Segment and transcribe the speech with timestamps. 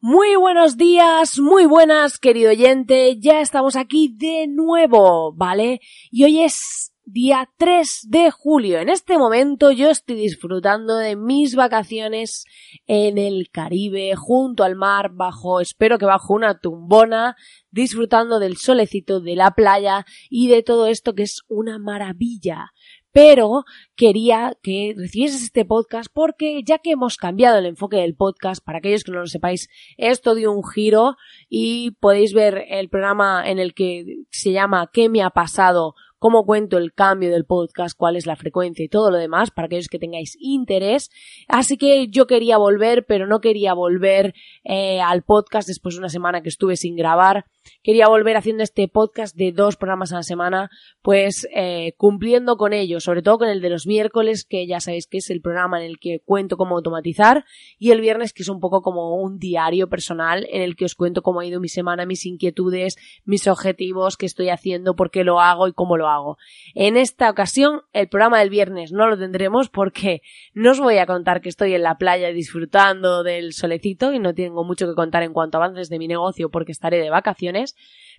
[0.00, 3.18] Muy buenos días, muy buenas, querido oyente.
[3.18, 5.80] Ya estamos aquí de nuevo, ¿vale?
[6.12, 8.78] Y hoy es día 3 de julio.
[8.78, 12.44] En este momento yo estoy disfrutando de mis vacaciones
[12.86, 17.34] en el Caribe, junto al mar, bajo, espero que bajo una tumbona,
[17.72, 22.70] disfrutando del solecito de la playa y de todo esto que es una maravilla
[23.12, 23.64] pero
[23.96, 28.78] quería que recibieses este podcast porque ya que hemos cambiado el enfoque del podcast, para
[28.78, 31.16] aquellos que no lo sepáis, esto dio un giro
[31.48, 35.94] y podéis ver el programa en el que se llama ¿Qué me ha pasado?
[36.18, 39.66] cómo cuento el cambio del podcast, cuál es la frecuencia y todo lo demás para
[39.66, 41.10] aquellos que tengáis interés.
[41.46, 46.08] Así que yo quería volver, pero no quería volver eh, al podcast después de una
[46.08, 47.46] semana que estuve sin grabar.
[47.82, 50.70] Quería volver haciendo este podcast de dos programas a la semana,
[51.02, 55.06] pues eh, cumpliendo con ello, sobre todo con el de los miércoles, que ya sabéis
[55.06, 57.44] que es el programa en el que cuento cómo automatizar,
[57.78, 60.94] y el viernes, que es un poco como un diario personal en el que os
[60.94, 65.24] cuento cómo ha ido mi semana, mis inquietudes, mis objetivos, qué estoy haciendo, por qué
[65.24, 66.38] lo hago y cómo lo hago.
[66.74, 70.22] En esta ocasión, el programa del viernes no lo tendremos porque
[70.54, 74.34] no os voy a contar que estoy en la playa disfrutando del solecito y no
[74.34, 77.57] tengo mucho que contar en cuanto a avances de mi negocio porque estaré de vacaciones,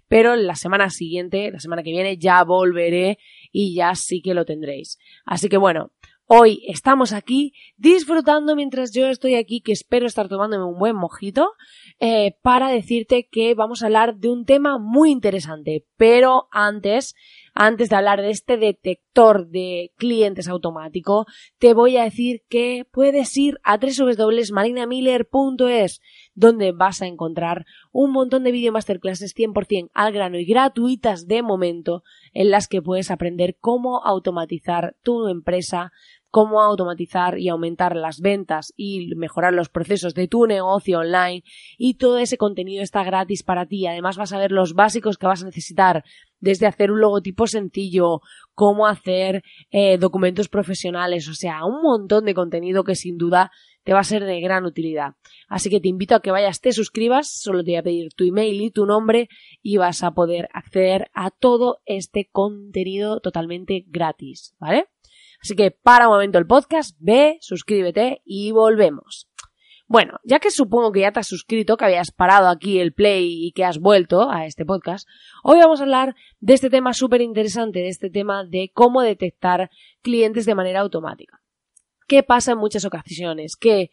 [0.07, 3.19] pero la semana siguiente, la semana que viene, ya volveré
[3.51, 4.97] y ya sí que lo tendréis.
[5.25, 5.91] Así que bueno,
[6.31, 11.53] Hoy estamos aquí disfrutando mientras yo estoy aquí, que espero estar tomándome un buen mojito,
[11.99, 15.88] eh, para decirte que vamos a hablar de un tema muy interesante.
[15.97, 17.16] Pero antes
[17.62, 21.25] antes de hablar de este detector de clientes automático,
[21.58, 26.00] te voy a decir que puedes ir a www.marinamiller.es,
[26.36, 31.44] donde vas a encontrar un montón de video masterclasses 100% al grano y gratuitas de
[31.44, 35.91] momento, en las que puedes aprender cómo automatizar tu empresa
[36.29, 41.44] cómo automatizar y aumentar las ventas y mejorar los procesos de tu negocio online
[41.78, 43.88] y todo ese contenido está gratis para ti.
[43.88, 46.03] Además vas a ver los básicos que vas a necesitar
[46.40, 48.22] desde hacer un logotipo sencillo,
[48.53, 53.51] cómo hacer eh, documentos profesionales, o sea, un montón de contenido que sin duda
[53.84, 55.16] te va a ser de gran utilidad.
[55.47, 58.23] Así que te invito a que vayas, te suscribas, solo te voy a pedir tu
[58.23, 59.29] email y tu nombre
[59.61, 64.85] y vas a poder acceder a todo este contenido totalmente gratis, ¿vale?
[65.41, 69.29] Así que para un momento el podcast, ve, suscríbete y volvemos.
[69.88, 73.47] Bueno, ya que supongo que ya te has suscrito, que habías parado aquí el play
[73.47, 75.07] y que has vuelto a este podcast,
[75.44, 79.72] hoy vamos a hablar de este tema súper interesante, de este tema de cómo detectar
[80.03, 81.41] clientes de manera automática.
[82.07, 83.55] ¿Qué pasa en muchas ocasiones?
[83.55, 83.89] Que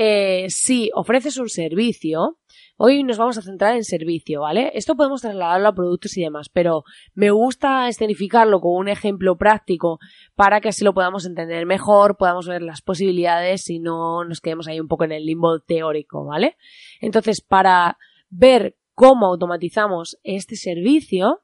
[0.00, 2.38] eh, si ofreces un servicio,
[2.76, 4.70] hoy nos vamos a centrar en servicio, ¿vale?
[4.74, 9.98] Esto podemos trasladarlo a productos y demás, pero me gusta escenificarlo con un ejemplo práctico
[10.36, 14.68] para que así lo podamos entender mejor, podamos ver las posibilidades y no nos quedemos
[14.68, 16.56] ahí un poco en el limbo teórico, ¿vale?
[17.00, 17.98] Entonces, para
[18.30, 21.42] ver cómo automatizamos este servicio,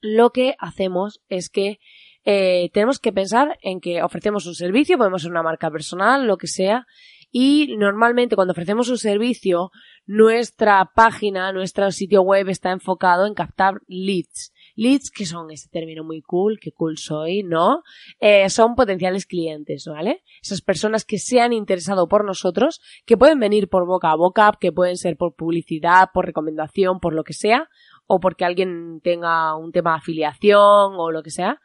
[0.00, 1.80] lo que hacemos es que
[2.24, 6.36] eh, tenemos que pensar en que ofrecemos un servicio, podemos ser una marca personal, lo
[6.36, 6.86] que sea,
[7.30, 9.70] y normalmente cuando ofrecemos un servicio,
[10.06, 14.52] nuestra página, nuestro sitio web está enfocado en captar leads.
[14.74, 17.82] Leads, que son ese término muy cool, que cool soy, ¿no?
[18.18, 20.24] Eh, son potenciales clientes, ¿vale?
[20.42, 24.52] Esas personas que se han interesado por nosotros, que pueden venir por boca a boca,
[24.58, 27.68] que pueden ser por publicidad, por recomendación, por lo que sea,
[28.06, 31.60] o porque alguien tenga un tema de afiliación o lo que sea.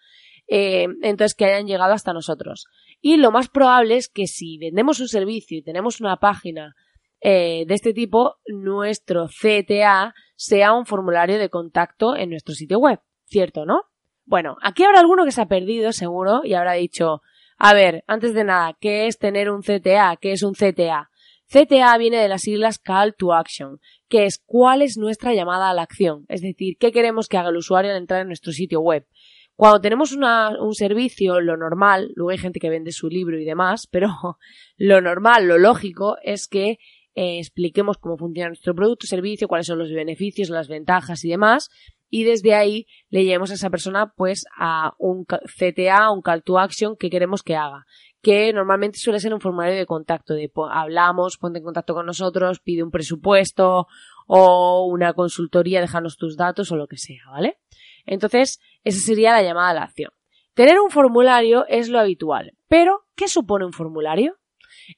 [0.48, 2.68] Eh, entonces que hayan llegado hasta nosotros.
[3.08, 6.74] Y lo más probable es que si vendemos un servicio y tenemos una página
[7.22, 13.00] eh, de este tipo, nuestro CTA sea un formulario de contacto en nuestro sitio web.
[13.26, 13.84] ¿Cierto, no?
[14.26, 17.22] Bueno, aquí habrá alguno que se ha perdido, seguro, y habrá dicho,
[17.60, 20.18] a ver, antes de nada, ¿qué es tener un CTA?
[20.20, 21.12] ¿Qué es un CTA?
[21.48, 23.80] CTA viene de las siglas Call to Action,
[24.10, 27.50] que es cuál es nuestra llamada a la acción, es decir, qué queremos que haga
[27.50, 29.06] el usuario al entrar en nuestro sitio web.
[29.56, 33.88] Cuando tenemos un servicio, lo normal, luego hay gente que vende su libro y demás,
[33.90, 34.10] pero
[34.78, 36.78] lo normal, lo lógico es que
[37.16, 41.70] eh, expliquemos cómo funciona nuestro producto, servicio, cuáles son los beneficios, las ventajas y demás,
[42.10, 46.60] y desde ahí le llevemos a esa persona pues a un CTA, un call to
[46.60, 47.86] action que queremos que haga
[48.26, 52.60] que normalmente suele ser un formulario de contacto, de hablamos, ponte en contacto con nosotros,
[52.60, 53.86] pide un presupuesto
[54.26, 57.60] o una consultoría, déjanos tus datos o lo que sea, ¿vale?
[58.06, 60.12] Entonces, esa sería la llamada a la acción.
[60.54, 64.38] Tener un formulario es lo habitual, pero ¿qué supone un formulario?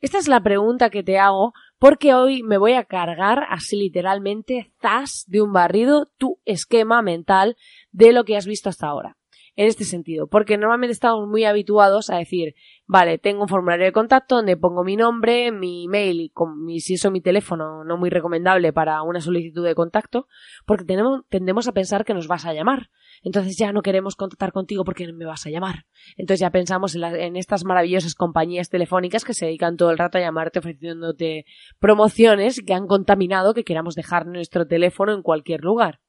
[0.01, 4.73] Esta es la pregunta que te hago porque hoy me voy a cargar así literalmente,
[4.81, 7.55] zas de un barrido, tu esquema mental
[7.91, 9.16] de lo que has visto hasta ahora
[9.57, 12.53] en este sentido, porque normalmente estamos muy habituados a decir,
[12.85, 16.31] vale, tengo un formulario de contacto donde pongo mi nombre, mi email y
[16.63, 20.27] mi, si eso mi teléfono, no muy recomendable para una solicitud de contacto,
[20.67, 22.91] porque tenemos, tendemos a pensar que nos vas a llamar.
[23.23, 25.87] Entonces ya no queremos contactar contigo porque me vas a llamar.
[26.17, 30.19] Entonces ya pensamos en, en estas maravillosas compañías telefónicas que se dedican todo el rato
[30.19, 31.45] a llamarte ofreciéndote
[31.79, 35.99] promociones que han contaminado que queramos dejar nuestro teléfono en cualquier lugar.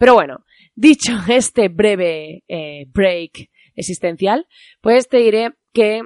[0.00, 4.46] Pero bueno, dicho este breve eh, break existencial,
[4.80, 6.00] pues te diré que,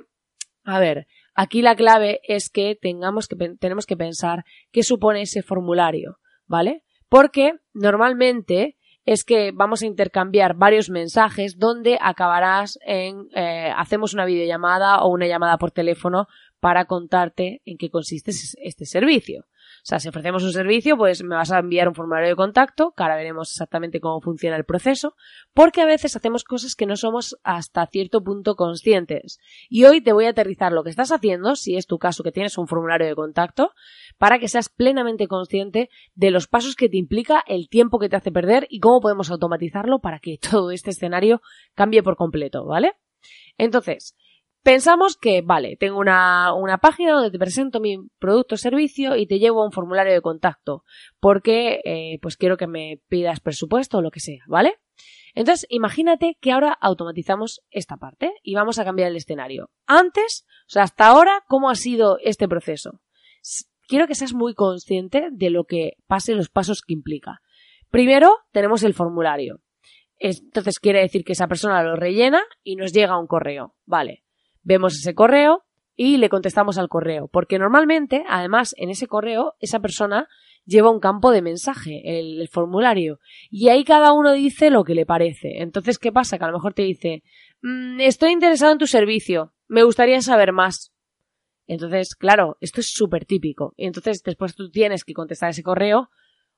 [0.65, 1.07] a ver,
[1.37, 6.83] aquí la clave es que tengamos que, tenemos que pensar qué supone ese formulario, ¿vale?
[7.09, 14.25] Porque normalmente es que vamos a intercambiar varios mensajes donde acabarás en eh, hacemos una
[14.25, 16.27] videollamada o una llamada por teléfono
[16.59, 19.45] para contarte en qué consiste este servicio.
[19.85, 22.95] O sea, si ofrecemos un servicio, pues me vas a enviar un formulario de contacto,
[22.97, 25.15] que ahora veremos exactamente cómo funciona el proceso,
[25.53, 29.39] porque a veces hacemos cosas que no somos hasta cierto punto conscientes.
[29.69, 32.33] Y hoy te voy a aterrizar lo que estás haciendo, si es tu caso que
[32.33, 33.73] tienes un formulario de contacto,
[34.17, 38.17] para que seas plenamente consciente de los pasos que te implica, el tiempo que te
[38.17, 41.43] hace perder y cómo podemos automatizarlo para que todo este escenario
[41.75, 42.95] cambie por completo, ¿vale?
[43.59, 44.17] Entonces,
[44.65, 49.27] Pensamos que, vale, tengo una, una página donde te presento mi producto o servicio y
[49.27, 50.85] te llevo a un formulario de contacto
[51.21, 54.77] porque eh, pues quiero que me pidas presupuesto o lo que sea, ¿vale?
[55.35, 59.69] Entonces, imagínate que ahora automatizamos esta parte y vamos a cambiar el escenario.
[59.87, 63.03] Antes, o sea, hasta ahora, ¿cómo ha sido este proceso?
[63.87, 67.43] Quiero que seas muy consciente de lo que pase, los pasos que implica.
[67.91, 69.61] Primero, tenemos el formulario.
[70.17, 73.75] Entonces quiere decir que esa persona lo rellena y nos llega un correo.
[73.85, 74.24] Vale
[74.65, 75.63] vemos ese correo
[75.97, 77.29] y le contestamos al correo.
[77.29, 80.29] Porque normalmente, además, en ese correo, esa persona
[80.67, 83.19] lleva un campo de mensaje, el, formulario,
[83.51, 85.63] y ahí cada uno dice lo que le parece.
[85.63, 86.39] Entonces, ¿qué pasa?
[86.39, 87.23] Que a lo mejor te dice,
[87.63, 90.93] mm, estoy interesado en tu servicio, me gustaría saber más.
[91.67, 93.75] Entonces, claro, esto es súper típico.
[93.77, 96.11] Y entonces después tú tienes que contestar ese correo,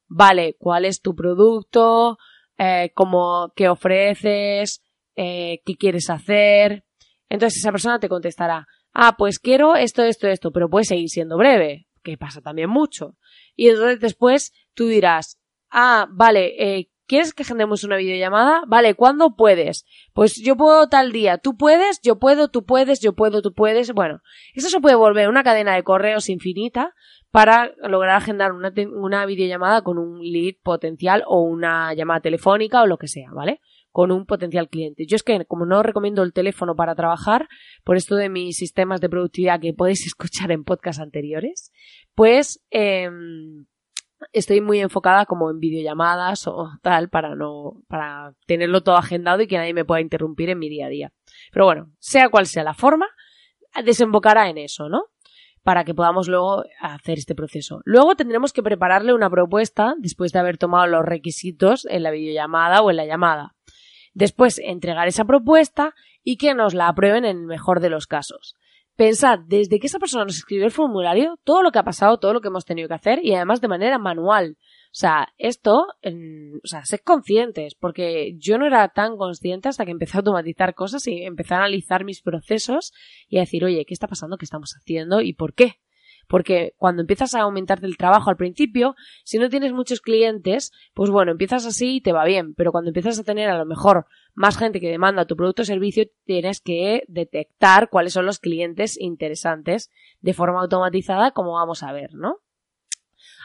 [0.09, 2.19] vale, ¿cuál es tu producto?
[2.59, 4.83] Eh, ¿Cómo, qué ofreces?
[5.15, 6.86] Eh, ¿Qué quieres hacer?
[7.29, 11.37] Entonces esa persona te contestará, ah, pues quiero esto, esto, esto, pero puede seguir siendo
[11.37, 13.17] breve, que pasa también mucho.
[13.55, 15.39] Y entonces después tú dirás,
[15.71, 18.63] ah, vale, eh, ¿quieres que agendemos una videollamada?
[18.67, 19.85] Vale, ¿cuándo puedes?
[20.13, 23.93] Pues yo puedo tal día, tú puedes, yo puedo, tú puedes, yo puedo, tú puedes.
[23.93, 24.21] Bueno,
[24.55, 26.95] eso se puede volver una cadena de correos infinita
[27.31, 32.87] para lograr agendar una, una videollamada con un lead potencial o una llamada telefónica o
[32.87, 33.61] lo que sea, ¿vale?
[33.97, 35.07] Con un potencial cliente.
[35.07, 37.49] Yo es que como no recomiendo el teléfono para trabajar,
[37.83, 41.73] por esto de mis sistemas de productividad que podéis escuchar en podcast anteriores,
[42.15, 43.65] pues em,
[44.35, 49.47] estoy muy enfocada como en videollamadas o tal para no para tenerlo todo agendado y
[49.47, 51.13] que nadie me pueda interrumpir en mi día a día.
[51.51, 53.07] Pero bueno, sea cual sea la forma,
[53.83, 55.05] desembocará en eso, ¿no?
[55.63, 57.81] para que podamos luego hacer este proceso.
[57.85, 62.83] Luego tendremos que prepararle una propuesta después de haber tomado los requisitos en la videollamada
[62.83, 63.56] o en la llamada.
[64.17, 65.95] Después, entregar esa propuesta
[66.25, 68.57] y que nos la aprueben en el mejor de los casos.
[68.97, 72.33] Pensad, desde que esa persona nos escribió el formulario, todo lo que ha pasado, todo
[72.33, 74.57] lo que hemos tenido que hacer y además de manera manual.
[74.87, 79.91] O sea, esto, o sea, sed conscientes, porque yo no era tan consciente hasta que
[79.91, 82.95] empecé a automatizar cosas y empecé a analizar mis procesos
[83.29, 84.39] y a decir, oye, ¿qué está pasando?
[84.39, 85.21] ¿Qué estamos haciendo?
[85.21, 85.75] ¿Y por qué?
[86.29, 91.11] Porque cuando empiezas a aumentarte el trabajo al principio, si no tienes muchos clientes, pues
[91.11, 92.55] bueno, empiezas así y te va bien.
[92.55, 95.65] Pero cuando empiezas a tener a lo mejor más gente que demanda tu producto o
[95.65, 99.91] servicio, tienes que detectar cuáles son los clientes interesantes
[100.21, 102.41] de forma automatizada, como vamos a ver, ¿no?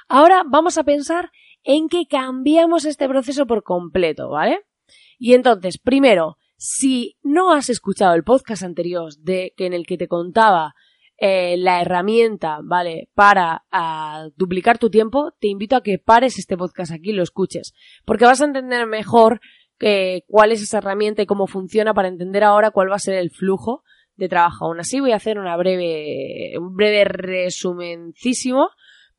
[0.07, 1.31] Ahora vamos a pensar
[1.63, 4.65] en que cambiamos este proceso por completo, ¿vale?
[5.17, 9.97] Y entonces, primero, si no has escuchado el podcast anterior de que en el que
[9.97, 10.75] te contaba
[11.23, 13.07] eh, la herramienta, ¿vale?
[13.13, 17.21] Para ah, duplicar tu tiempo, te invito a que pares este podcast aquí y lo
[17.21, 17.75] escuches,
[18.05, 19.39] porque vas a entender mejor
[19.79, 23.13] eh, cuál es esa herramienta y cómo funciona para entender ahora cuál va a ser
[23.13, 23.83] el flujo
[24.15, 24.65] de trabajo.
[24.65, 28.69] Aún así voy a hacer una breve, un breve resumencísimo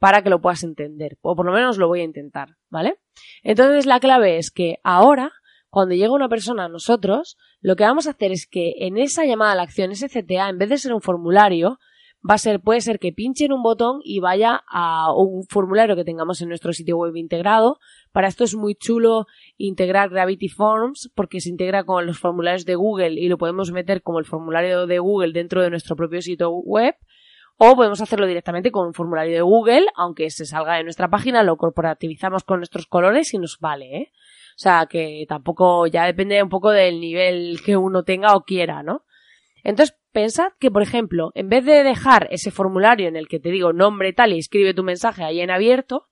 [0.00, 2.97] para que lo puedas entender, o por lo menos lo voy a intentar, ¿vale?
[3.44, 5.30] Entonces la clave es que ahora,
[5.71, 9.25] cuando llega una persona a nosotros, lo que vamos a hacer es que en esa
[9.25, 11.78] llamada a la acción, ese CTA, en vez de ser un formulario,
[12.29, 15.97] va a ser, puede ser que pinche en un botón y vaya a un formulario
[15.97, 17.79] que tengamos en nuestro sitio web integrado.
[18.12, 19.26] Para esto es muy chulo
[19.57, 24.02] integrar Gravity Forms porque se integra con los formularios de Google y lo podemos meter
[24.02, 26.95] como el formulario de Google dentro de nuestro propio sitio web.
[27.59, 31.43] O podemos hacerlo directamente con un formulario de Google, aunque se salga de nuestra página,
[31.43, 34.12] lo corporativizamos con nuestros colores y nos vale, ¿eh?
[34.57, 38.83] O sea, que tampoco, ya depende un poco del nivel que uno tenga o quiera,
[38.83, 39.05] ¿no?
[39.64, 43.50] Entonces, pensad que, por ejemplo, en vez de dejar ese formulario en el que te
[43.50, 46.09] digo nombre tal y escribe tu mensaje ahí en abierto,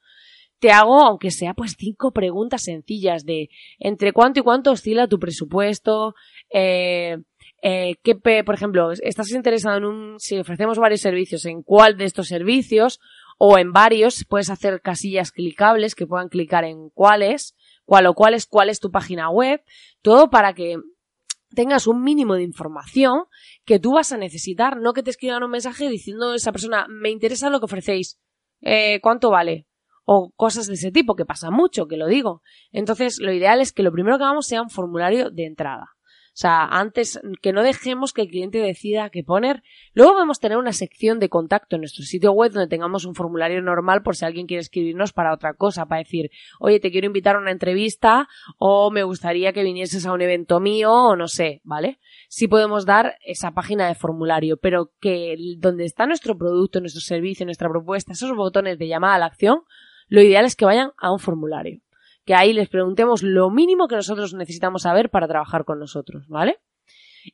[0.61, 5.19] te hago, aunque sea pues cinco preguntas sencillas de entre cuánto y cuánto oscila tu
[5.19, 6.14] presupuesto,
[6.52, 7.16] eh,
[7.62, 7.97] eh,
[8.45, 13.00] por ejemplo, estás interesado en un, si ofrecemos varios servicios, en cuál de estos servicios
[13.38, 18.35] o en varios, puedes hacer casillas clicables que puedan clicar en cuáles, cuál o cuál
[18.35, 19.62] es, cuál es tu página web,
[20.02, 20.76] todo para que
[21.54, 23.25] tengas un mínimo de información
[23.64, 26.87] que tú vas a necesitar, no que te escriban un mensaje diciendo a esa persona,
[26.88, 28.21] me interesa lo que ofrecéis,
[28.61, 29.66] eh, ¿cuánto vale?
[30.04, 32.42] O cosas de ese tipo, que pasa mucho, que lo digo.
[32.73, 35.90] Entonces, lo ideal es que lo primero que hagamos sea un formulario de entrada.
[36.40, 39.62] Sea, antes que no dejemos que el cliente decida qué poner.
[39.92, 43.14] Luego vamos a tener una sección de contacto en nuestro sitio web donde tengamos un
[43.14, 47.06] formulario normal por si alguien quiere escribirnos para otra cosa, para decir, oye, te quiero
[47.06, 51.28] invitar a una entrevista o me gustaría que vinieses a un evento mío o no
[51.28, 51.99] sé, ¿vale?
[52.30, 57.44] Sí podemos dar esa página de formulario, pero que donde está nuestro producto, nuestro servicio,
[57.44, 59.64] nuestra propuesta, esos botones de llamada a la acción,
[60.09, 61.82] lo ideal es que vayan a un formulario
[62.25, 66.59] que ahí les preguntemos lo mínimo que nosotros necesitamos saber para trabajar con nosotros, ¿vale?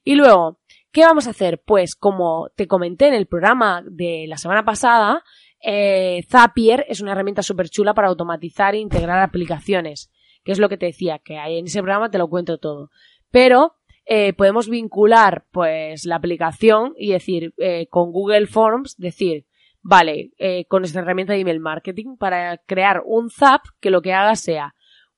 [0.04, 0.60] Y luego,
[0.92, 1.62] ¿qué vamos a hacer?
[1.64, 5.22] Pues como te comenté en el programa de la semana pasada,
[5.60, 10.10] eh, Zapier es una herramienta súper chula para automatizar e integrar aplicaciones,
[10.44, 12.90] que es lo que te decía, que ahí en ese programa te lo cuento todo.
[13.30, 13.74] Pero
[14.04, 19.46] eh, podemos vincular pues la aplicación y decir eh, con Google Forms, decir,
[19.82, 20.32] vale,
[20.68, 24.75] con esta herramienta de email marketing para crear un Zap que lo que haga sea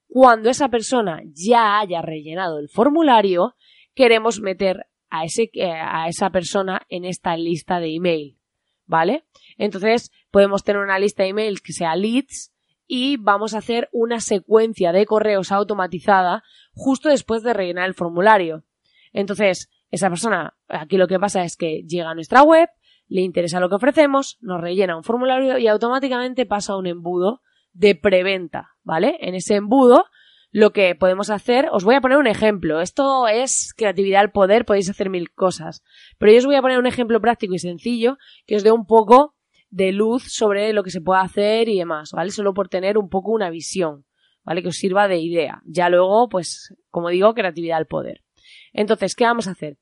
[0.08, 3.54] cuando esa persona ya haya rellenado el formulario,
[3.94, 8.38] queremos meter a, ese, eh, a esa persona en esta lista de email.
[8.86, 9.26] ¿Vale?
[9.58, 12.54] Entonces, podemos tener una lista de emails que sea leads
[12.86, 18.64] y vamos a hacer una secuencia de correos automatizada justo después de rellenar el formulario.
[19.12, 22.70] Entonces, esa persona, aquí lo que pasa es que llega a nuestra web,
[23.08, 27.42] le interesa lo que ofrecemos, nos rellena un formulario y automáticamente pasa a un embudo
[27.78, 29.16] de preventa, ¿vale?
[29.20, 30.04] En ese embudo
[30.50, 32.80] lo que podemos hacer, os voy a poner un ejemplo.
[32.80, 35.84] Esto es creatividad al poder, podéis hacer mil cosas.
[36.18, 38.84] Pero yo os voy a poner un ejemplo práctico y sencillo que os dé un
[38.86, 39.36] poco
[39.70, 42.30] de luz sobre lo que se puede hacer y demás, ¿vale?
[42.30, 44.06] Solo por tener un poco una visión,
[44.42, 44.62] ¿vale?
[44.62, 45.62] Que os sirva de idea.
[45.64, 48.24] Ya luego, pues, como digo, creatividad al poder.
[48.72, 49.78] Entonces, ¿qué vamos a hacer?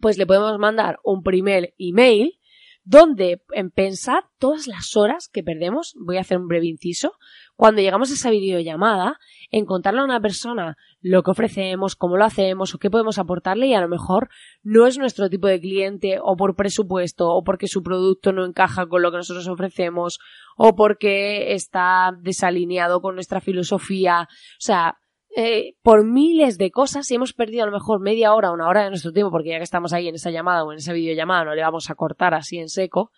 [0.00, 2.38] Pues le podemos mandar un primer email
[2.86, 7.14] donde en pensar todas las horas que perdemos, voy a hacer un breve inciso,
[7.56, 9.18] cuando llegamos a esa videollamada,
[9.50, 13.66] en contarle a una persona lo que ofrecemos, cómo lo hacemos o qué podemos aportarle
[13.66, 14.28] y a lo mejor
[14.62, 18.86] no es nuestro tipo de cliente o por presupuesto o porque su producto no encaja
[18.86, 20.20] con lo que nosotros ofrecemos
[20.56, 24.28] o porque está desalineado con nuestra filosofía.
[24.30, 24.98] O sea,
[25.38, 28.84] eh, por miles de cosas y hemos perdido a lo mejor media hora, una hora
[28.84, 31.44] de nuestro tiempo, porque ya que estamos ahí en esa llamada o en esa videollamada
[31.44, 33.12] no le vamos a cortar así en seco,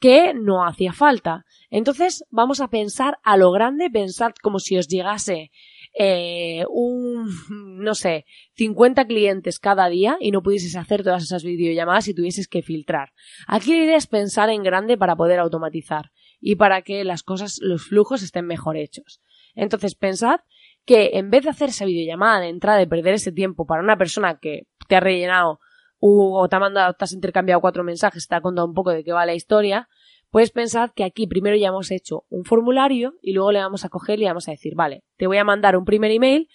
[0.00, 1.44] que no hacía falta.
[1.68, 5.50] Entonces vamos a pensar a lo grande, pensar como si os llegase
[5.92, 7.28] eh, un,
[7.84, 12.48] no sé, 50 clientes cada día y no pudieses hacer todas esas videollamadas y tuvieses
[12.48, 13.10] que filtrar.
[13.46, 17.58] Aquí la idea es pensar en grande para poder automatizar y para que las cosas,
[17.60, 19.20] los flujos estén mejor hechos.
[19.54, 20.40] Entonces pensad
[20.84, 23.96] que en vez de hacer esa videollamada de entrada y perder ese tiempo para una
[23.96, 25.60] persona que te ha rellenado
[26.00, 29.04] o te ha mandado, te has intercambiado cuatro mensajes, te ha contado un poco de
[29.04, 29.88] qué va la historia,
[30.30, 33.88] puedes pensar que aquí primero ya hemos hecho un formulario y luego le vamos a
[33.88, 36.48] coger y le vamos a decir, vale, te voy a mandar un primer email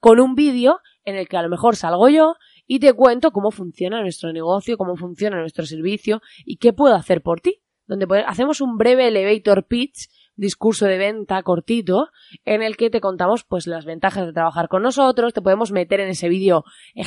[0.00, 2.36] con un vídeo en el que a lo mejor salgo yo
[2.66, 7.22] y te cuento cómo funciona nuestro negocio, cómo funciona nuestro servicio y qué puedo hacer
[7.22, 7.60] por ti.
[7.86, 12.08] Donde hacemos un breve elevator pitch discurso de venta cortito
[12.44, 16.00] en el que te contamos pues las ventajas de trabajar con nosotros, te podemos meter
[16.00, 16.64] en ese vídeo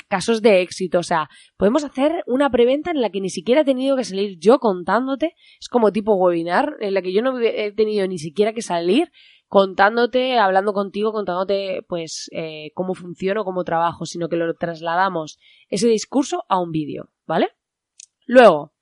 [0.07, 3.65] casos de éxito, o sea, podemos hacer una preventa en la que ni siquiera he
[3.65, 7.71] tenido que salir yo contándote, es como tipo webinar, en la que yo no he
[7.71, 9.11] tenido ni siquiera que salir
[9.47, 15.87] contándote, hablando contigo, contándote pues eh, cómo funciono, cómo trabajo, sino que lo trasladamos ese
[15.87, 17.49] discurso a un vídeo, ¿vale?
[18.25, 18.73] Luego,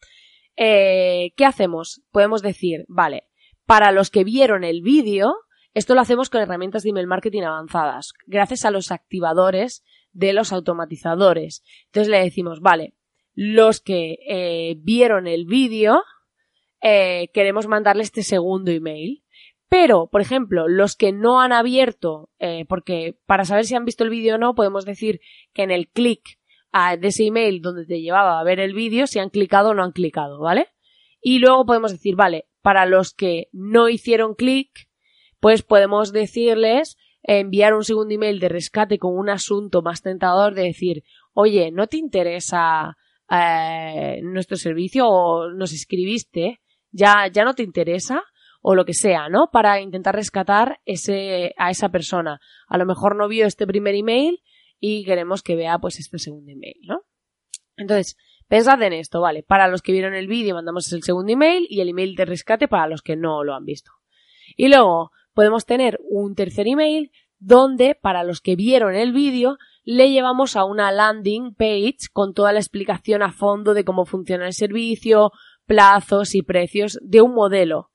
[0.57, 2.01] eh, ¿qué hacemos?
[2.11, 3.27] Podemos decir, vale,
[3.65, 5.35] Para los que vieron el vídeo,
[5.73, 10.53] esto lo hacemos con herramientas de email marketing avanzadas, gracias a los activadores de los
[10.53, 11.63] automatizadores.
[11.87, 12.93] Entonces le decimos, vale,
[13.33, 16.01] los que eh, vieron el vídeo,
[16.81, 19.23] eh, queremos mandarle este segundo email.
[19.67, 24.03] Pero, por ejemplo, los que no han abierto, eh, porque para saber si han visto
[24.03, 25.19] el vídeo o no, podemos decir
[25.53, 26.21] que en el clic
[26.99, 29.83] de ese email donde te llevaba a ver el vídeo, si han clicado o no
[29.83, 30.67] han clicado, ¿vale?
[31.21, 34.89] Y luego podemos decir, vale, para los que no hicieron clic,
[35.39, 40.63] pues podemos decirles enviar un segundo email de rescate con un asunto más tentador de
[40.63, 41.03] decir,
[41.33, 42.97] oye, ¿no te interesa
[43.29, 46.59] eh, nuestro servicio o nos escribiste?
[46.89, 48.23] ¿Ya, ya no te interesa?
[48.67, 49.51] o lo que sea, ¿no?
[49.51, 52.39] Para intentar rescatar ese, a esa persona.
[52.67, 54.41] A lo mejor no vio este primer email
[54.79, 57.01] y queremos que vea pues este segundo email, ¿no?
[57.77, 58.17] Entonces,
[58.47, 59.43] pensad en esto, ¿vale?
[59.43, 62.67] Para los que vieron el vídeo mandamos el segundo email y el email de rescate
[62.67, 63.91] para los que no lo han visto.
[64.55, 70.11] Y luego podemos tener un tercer email donde para los que vieron el vídeo le
[70.11, 74.53] llevamos a una landing page con toda la explicación a fondo de cómo funciona el
[74.53, 75.31] servicio,
[75.65, 77.91] plazos y precios de un modelo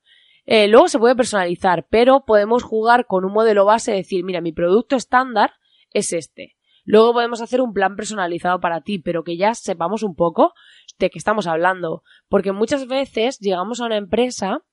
[0.53, 4.51] eh, luego se puede personalizar, pero podemos jugar con un modelo base decir, mira, mi
[4.51, 5.53] producto estándar
[5.93, 6.57] es este.
[6.91, 10.55] Luego podemos hacer un plan personalizado para ti, pero que ya sepamos un poco
[10.99, 12.03] de qué estamos hablando.
[12.29, 14.65] Porque muchas veces llegamos a una empresa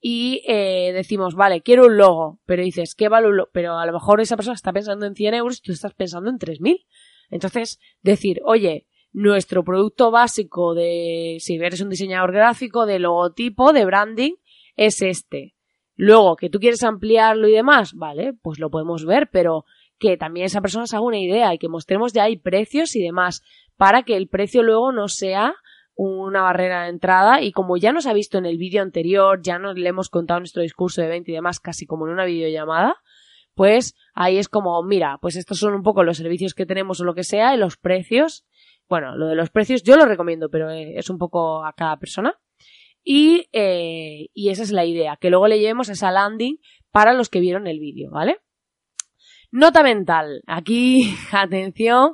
[0.00, 3.50] y eh, decimos, vale, quiero un logo, pero dices, ¿qué vale un logo?
[3.52, 6.30] Pero a lo mejor esa persona está pensando en 100 euros y tú estás pensando
[6.30, 6.86] en 3.000.
[7.28, 13.84] Entonces, decir, oye, nuestro producto básico de, si eres un diseñador gráfico, de logotipo, de
[13.84, 14.32] branding,
[14.76, 15.54] es este.
[15.94, 19.66] Luego, que tú quieres ampliarlo y demás, vale, pues lo podemos ver, pero
[19.98, 23.02] que también esa persona se haga una idea y que mostremos ya hay precios y
[23.02, 23.42] demás,
[23.76, 25.54] para que el precio luego no sea
[25.94, 29.58] una barrera de entrada y como ya nos ha visto en el vídeo anterior, ya
[29.58, 32.96] nos le hemos contado nuestro discurso de venta y demás casi como en una videollamada,
[33.54, 37.04] pues ahí es como, mira, pues estos son un poco los servicios que tenemos o
[37.04, 38.44] lo que sea y los precios.
[38.86, 41.98] Bueno, lo de los precios yo lo recomiendo, pero eh, es un poco a cada
[41.98, 42.38] persona.
[43.02, 46.58] Y, eh, y esa es la idea, que luego le llevemos esa landing
[46.90, 48.40] para los que vieron el vídeo, ¿vale?
[49.56, 50.42] Nota mental.
[50.46, 52.12] Aquí, atención.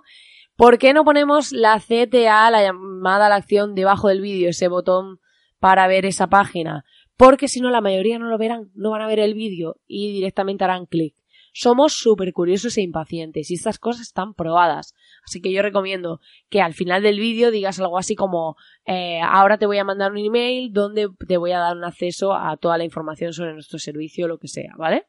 [0.55, 4.69] ¿Por qué no ponemos la CTA, la llamada a la acción, debajo del vídeo, ese
[4.69, 5.19] botón
[5.59, 6.85] para ver esa página?
[7.17, 10.13] Porque si no, la mayoría no lo verán, no van a ver el vídeo y
[10.13, 11.17] directamente harán clic.
[11.53, 14.95] Somos súper curiosos e impacientes y estas cosas están probadas.
[15.27, 18.55] Así que yo recomiendo que al final del vídeo digas algo así como
[18.87, 22.35] eh, ahora te voy a mandar un email donde te voy a dar un acceso
[22.35, 25.09] a toda la información sobre nuestro servicio o lo que sea, ¿vale?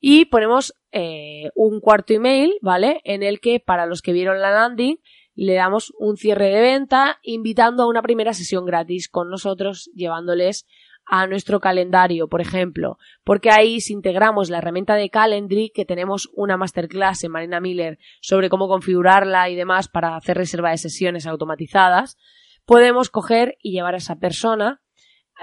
[0.00, 3.00] Y ponemos eh, un cuarto email, ¿vale?
[3.04, 4.98] En el que para los que vieron la landing
[5.34, 10.66] le damos un cierre de venta invitando a una primera sesión gratis con nosotros llevándoles
[11.08, 16.28] a nuestro calendario, por ejemplo, porque ahí si integramos la herramienta de Calendly, que tenemos
[16.34, 21.26] una masterclass en Marina Miller sobre cómo configurarla y demás para hacer reserva de sesiones
[21.26, 22.18] automatizadas,
[22.66, 24.82] podemos coger y llevar a esa persona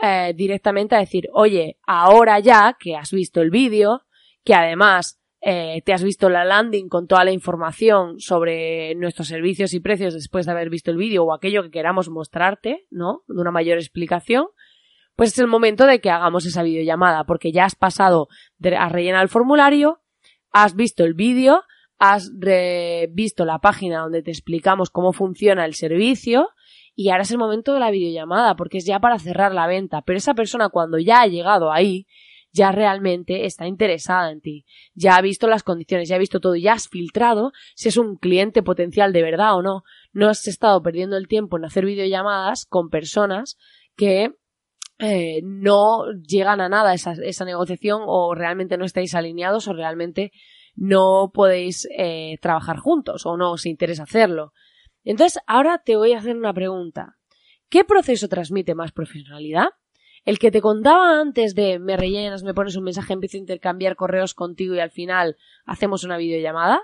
[0.04, 4.05] eh, directamente a decir, oye, ahora ya que has visto el vídeo,
[4.46, 9.74] que además eh, te has visto la landing con toda la información sobre nuestros servicios
[9.74, 13.24] y precios después de haber visto el vídeo o aquello que queramos mostrarte, ¿no?
[13.28, 14.46] De una mayor explicación,
[15.16, 18.28] pues es el momento de que hagamos esa videollamada, porque ya has pasado
[18.78, 20.02] a rellenar el formulario,
[20.52, 21.64] has visto el vídeo,
[21.98, 22.32] has
[23.10, 26.50] visto la página donde te explicamos cómo funciona el servicio
[26.96, 30.02] y ahora es el momento de la videollamada, porque es ya para cerrar la venta.
[30.02, 32.08] Pero esa persona cuando ya ha llegado ahí,
[32.56, 36.56] ya realmente está interesada en ti, ya ha visto las condiciones, ya ha visto todo,
[36.56, 39.84] ya has filtrado si es un cliente potencial de verdad o no.
[40.14, 43.58] No has estado perdiendo el tiempo en hacer videollamadas con personas
[43.98, 44.32] que
[45.00, 50.32] eh, no llegan a nada esa, esa, negociación o realmente no estáis alineados o realmente
[50.76, 54.54] no podéis eh, trabajar juntos o no os interesa hacerlo.
[55.04, 57.18] Entonces, ahora te voy a hacer una pregunta.
[57.70, 59.68] ¿Qué proceso transmite más profesionalidad?
[60.26, 63.96] ¿El que te contaba antes de me rellenas, me pones un mensaje, empiezo a intercambiar
[63.96, 66.82] correos contigo y al final hacemos una videollamada?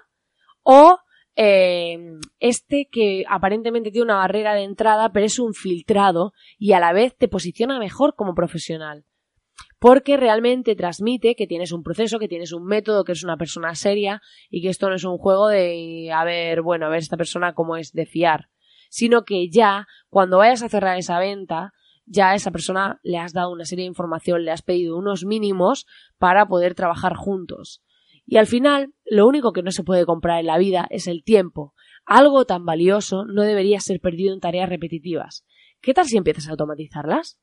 [0.62, 1.00] ¿O
[1.36, 1.98] eh,
[2.40, 6.94] este que aparentemente tiene una barrera de entrada, pero es un filtrado y a la
[6.94, 9.06] vez te posiciona mejor como profesional.
[9.80, 13.74] Porque realmente transmite que tienes un proceso, que tienes un método, que eres una persona
[13.74, 17.18] seria y que esto no es un juego de a ver, bueno, a ver esta
[17.18, 18.50] persona cómo es de fiar.
[18.90, 21.74] Sino que ya, cuando vayas a cerrar esa venta,
[22.12, 25.24] ya a esa persona le has dado una serie de información, le has pedido unos
[25.24, 27.82] mínimos para poder trabajar juntos.
[28.26, 31.24] Y al final, lo único que no se puede comprar en la vida es el
[31.24, 31.74] tiempo.
[32.06, 35.46] Algo tan valioso no debería ser perdido en tareas repetitivas.
[35.80, 37.40] ¿Qué tal si empiezas a automatizarlas?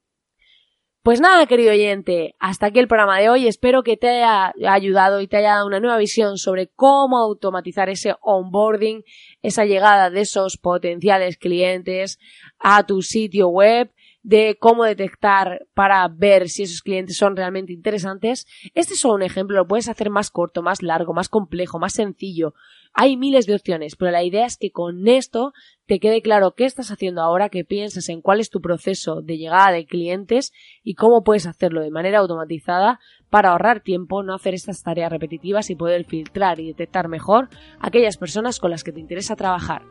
[1.03, 3.47] Pues nada, querido oyente, hasta aquí el programa de hoy.
[3.47, 7.89] Espero que te haya ayudado y te haya dado una nueva visión sobre cómo automatizar
[7.89, 9.05] ese onboarding,
[9.41, 12.19] esa llegada de esos potenciales clientes
[12.59, 13.91] a tu sitio web
[14.29, 18.47] de cómo detectar para ver si esos clientes son realmente interesantes.
[18.75, 21.95] Este es solo un ejemplo, lo puedes hacer más corto, más largo, más complejo, más
[21.95, 22.53] sencillo.
[22.93, 25.55] Hay miles de opciones, pero la idea es que con esto
[25.87, 29.39] te quede claro qué estás haciendo ahora, que pienses en cuál es tu proceso de
[29.39, 34.53] llegada de clientes y cómo puedes hacerlo de manera automatizada para ahorrar tiempo, no hacer
[34.53, 37.49] estas tareas repetitivas y poder filtrar y detectar mejor
[37.81, 39.85] aquellas personas con las que te interesa trabajar.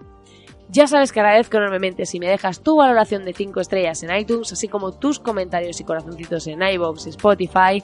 [0.70, 4.52] Ya sabes que agradezco enormemente si me dejas tu valoración de 5 estrellas en iTunes,
[4.52, 7.82] así como tus comentarios y corazoncitos en iVoox Spotify.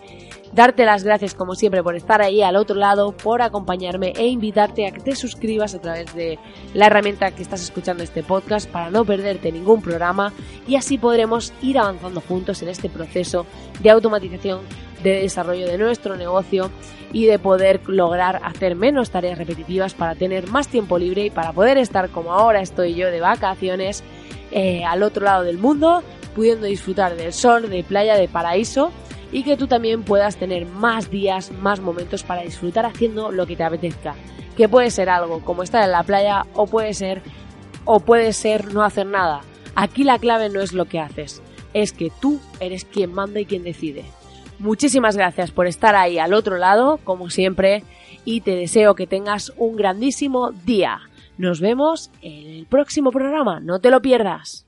[0.51, 4.85] Darte las gracias como siempre por estar ahí al otro lado, por acompañarme e invitarte
[4.85, 6.37] a que te suscribas a través de
[6.73, 10.33] la herramienta que estás escuchando este podcast para no perderte ningún programa
[10.67, 13.45] y así podremos ir avanzando juntos en este proceso
[13.79, 14.59] de automatización
[15.03, 16.71] de desarrollo de nuestro negocio
[17.11, 21.53] y de poder lograr hacer menos tareas repetitivas para tener más tiempo libre y para
[21.53, 24.03] poder estar como ahora estoy yo de vacaciones
[24.51, 26.03] eh, al otro lado del mundo,
[26.35, 28.91] pudiendo disfrutar del sol, de playa, de paraíso
[29.31, 33.55] y que tú también puedas tener más días, más momentos para disfrutar haciendo lo que
[33.55, 34.15] te apetezca.
[34.55, 37.21] Que puede ser algo como estar en la playa o puede ser
[37.85, 39.41] o puede ser no hacer nada.
[39.75, 41.41] Aquí la clave no es lo que haces,
[41.73, 44.05] es que tú eres quien manda y quien decide.
[44.59, 47.83] Muchísimas gracias por estar ahí al otro lado, como siempre,
[48.25, 51.01] y te deseo que tengas un grandísimo día.
[51.37, 54.65] Nos vemos en el próximo programa, no te lo pierdas.